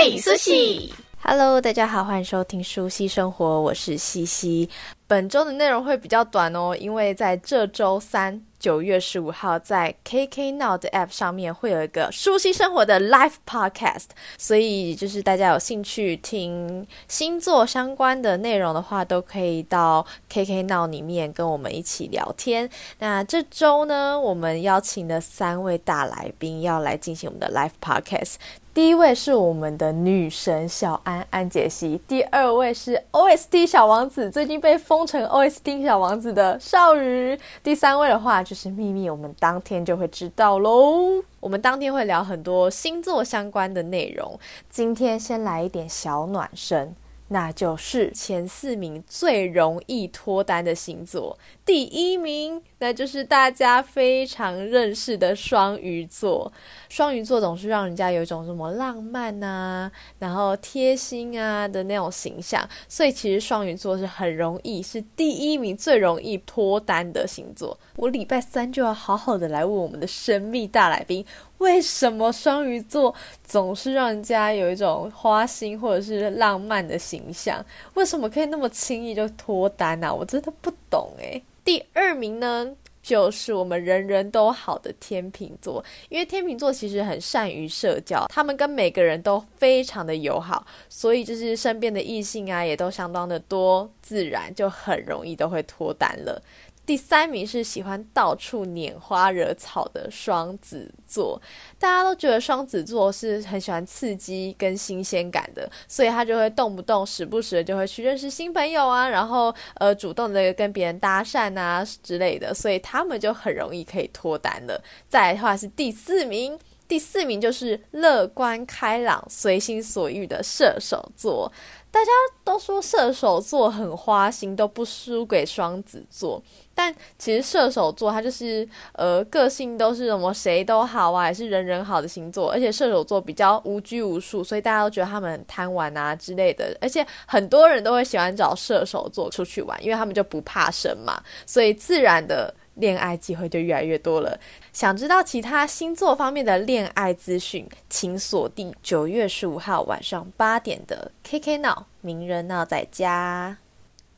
[0.00, 4.66] 苏西，Hello，大家好，欢迎收听舒西生活，我是西西。
[5.06, 14.06] 本周的内容会比较短哦，因为在这周三，九月十五号，在 KK Now 的 App 上面会有一个舒希生活的 Live Podcast，
[14.38, 22.70] 所以就是大家有兴趣听星座相关的内容的话，都可以到 KK Now 里面跟我们一起聊天。
[23.00, 28.36] 那这周呢，我们邀请了三位大来宾要来进行我们的 Live Podcast。
[28.80, 41.22] 第一位是我们的女神小安安杰西，第二位是 OST 小王子，最近被封成 OST 小王子的少宇，第三位的话就是秘密，我们当天就会知道喽。
[41.40, 44.40] 我们当天会聊很多星座相关的内容，
[44.70, 46.96] 今天先来一点小暖身。
[47.32, 56.52] 那就是前四名最容易脱单的星座，第一名那就是大家非常认识的双鱼座。
[56.88, 67.78] 双鱼座总是让人家有一种什么浪漫啊，然后贴心啊的那种形象，所以其实双鱼座是很容易是第一名最容易脱单的星座。
[67.94, 71.24] 我礼拜三就要好好的来问我们的神秘大来宾。
[71.60, 77.64] 为什么双鱼座总是让人家有一种花心或者是浪漫的形象？
[77.94, 80.12] 为什么可以那么轻易就脱单啊？
[80.12, 81.42] 我真的不懂诶。
[81.62, 96.42] 第二名呢，就是我们人人都好的天秤座，因为天秤座其实很善于社交，他们跟每个人都非常的友好，所以就是身边的异性啊也都相当的多，自然就很容易都会脱单了。
[96.86, 101.40] 第三名是喜欢到处拈花惹草的双子座，
[101.78, 114.82] 大家都觉得双子座是很喜欢刺激跟新鲜感的，所以他就会动不动、时不时就会去认识新朋友啊，然后呃主动的跟别人搭讪啊之类的，所以他们就很容易可以脱单了。
[115.08, 116.58] 再来的话是第四名，
[116.90, 121.50] 第四名就是乐观开朗、随心所欲的射手座。
[121.92, 122.10] 大家
[122.44, 126.42] 都说射手座很花心，都不输给双子座。
[126.74, 132.50] 但其实射手座他就是呃个性都是什么谁都好啊，也是人人好的星座。
[132.50, 136.76] 而且射手座比较无拘无束，所以大家都觉得他们很贪玩啊之类的。
[136.80, 144.38] 而且很多人都会喜欢找射手座出去玩，因为他们就不怕生嘛，所以自然的恋爱机会就越来越多了。
[144.72, 153.58] 想知道其他星座方面的恋爱资讯，请锁定九月十五号晚上八点的 KK 闹名人闹在家。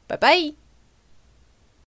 [0.06, 0.61] 拜拜。